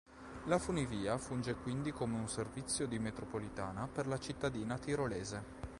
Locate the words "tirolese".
4.79-5.69